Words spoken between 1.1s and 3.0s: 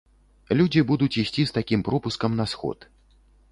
ісці з такім пропускам на сход.